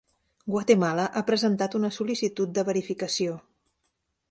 [0.53, 3.39] Guatemala ha presentat una sol·licitud de verificació.